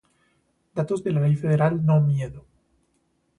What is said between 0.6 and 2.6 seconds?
Datos de la Ley Federal No Miedo